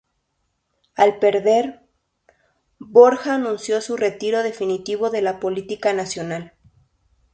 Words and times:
Al 0.95 1.19
perder, 1.19 1.87
Borja 2.79 3.35
anunció 3.35 3.81
su 3.81 3.97
retiro 3.97 4.41
definitivo 4.41 5.11
de 5.11 5.21
la 5.21 5.39
política 5.39 5.93
nacional. 5.93 6.55